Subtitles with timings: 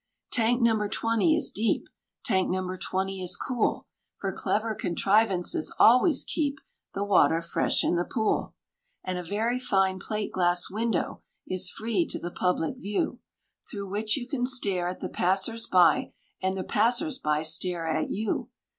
[0.31, 0.87] "Tank No.
[0.87, 1.85] 20" is deep,
[2.25, 2.75] "Tank No.
[2.75, 3.85] 20" is cool,
[4.17, 6.57] For clever contrivances always keep
[6.95, 8.55] The water fresh in the pool;
[9.03, 13.19] And a very fine plate glass window is free to the public view,
[13.69, 18.09] Through which you can stare at the passers by and the passers by stare at
[18.09, 18.49] you.